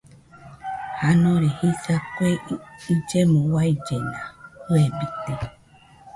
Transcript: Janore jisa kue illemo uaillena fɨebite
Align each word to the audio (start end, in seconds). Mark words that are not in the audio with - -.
Janore 0.99 1.49
jisa 1.61 1.95
kue 2.15 2.29
illemo 2.91 3.39
uaillena 3.53 4.19
fɨebite 4.63 5.33